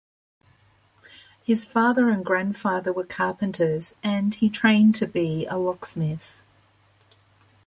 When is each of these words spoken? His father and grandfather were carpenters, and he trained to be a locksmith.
His 1.43 1.63
father 1.63 2.09
and 2.09 2.25
grandfather 2.25 2.91
were 2.91 3.05
carpenters, 3.05 3.97
and 4.01 4.33
he 4.33 4.49
trained 4.49 4.95
to 4.95 5.05
be 5.05 5.45
a 5.45 5.57
locksmith. 5.59 6.41